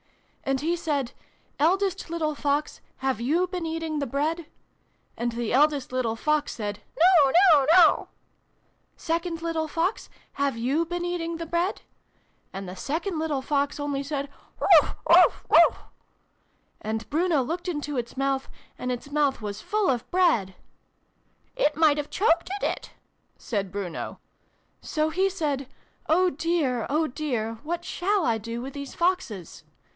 [0.43, 1.11] "And he said'
[1.59, 4.47] Eldest little Fox, have you been eating the Bread?'
[5.17, 8.07] And the eldest little Fox said' No no no!''
[8.97, 11.83] Second little Fox, have you been eating the Bread?'
[12.53, 14.27] And the second little Fox only said'
[14.59, 14.95] Wauch!
[15.05, 15.47] Wauch!
[15.49, 15.77] Wauch!'
[16.81, 18.49] And Bruno looked into its mouth,
[18.79, 20.55] and its mouth was full of Bread!"("
[21.65, 22.91] It might have chokeded it,"
[23.37, 24.19] said Bruno.)"
[24.81, 25.67] So he said'
[26.09, 27.59] Oh dear, oh dear!
[27.63, 29.63] What shall I do with these Foxes